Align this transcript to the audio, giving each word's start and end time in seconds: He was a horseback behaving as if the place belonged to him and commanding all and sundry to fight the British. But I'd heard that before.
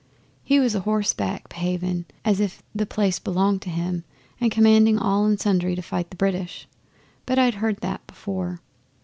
He 0.43 0.59
was 0.59 0.73
a 0.73 0.79
horseback 0.79 1.47
behaving 1.47 2.05
as 2.25 2.39
if 2.39 2.63
the 2.73 2.87
place 2.87 3.19
belonged 3.19 3.61
to 3.61 3.69
him 3.69 4.03
and 4.39 4.49
commanding 4.49 4.97
all 4.97 5.27
and 5.27 5.39
sundry 5.39 5.75
to 5.75 5.83
fight 5.83 6.09
the 6.09 6.17
British. 6.17 6.67
But 7.27 7.37
I'd 7.37 7.53
heard 7.61 7.81
that 7.81 8.07
before. 8.07 8.61